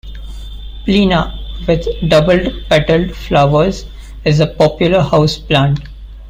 'Plena', 0.83 1.39
with 1.67 1.85
doubled-petaled 2.09 3.15
flowers, 3.15 3.85
is 4.25 4.39
a 4.39 4.47
popular 4.47 4.99
houseplant. 4.99 5.77